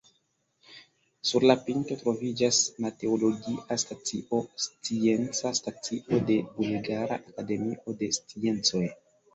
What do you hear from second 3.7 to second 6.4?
stacio, scienca stacio